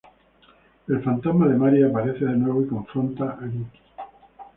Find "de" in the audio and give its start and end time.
1.47-1.55, 2.25-2.35